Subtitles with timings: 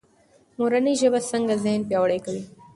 [0.57, 2.43] مورنۍ ژبه څنګه ذهن پیاوړی کوي؟